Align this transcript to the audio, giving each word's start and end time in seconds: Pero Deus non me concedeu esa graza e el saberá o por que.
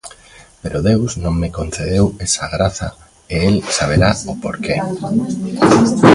Pero 0.61 0.77
Deus 0.89 1.11
non 1.23 1.35
me 1.41 1.49
concedeu 1.57 2.05
esa 2.25 2.45
graza 2.55 2.89
e 3.33 3.35
el 3.49 3.55
saberá 3.77 4.09
o 4.31 4.33
por 4.43 4.55
que. 4.63 4.75